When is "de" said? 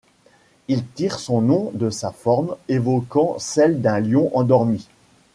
1.75-1.91